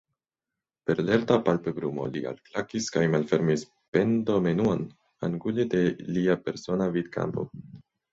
[0.89, 3.65] Per lerta palpebrumo li alklakis kaj malfermis
[3.97, 4.81] pendomenuon
[5.29, 5.83] angule de
[6.17, 7.45] lia persona vidkampo.